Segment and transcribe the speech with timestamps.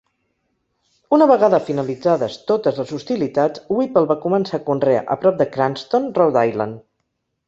[1.17, 6.09] Una vegada finalitzades totes les hostilitats, Whipple va començar a conrear a prop de Cranston,
[6.21, 6.81] Rhode Island.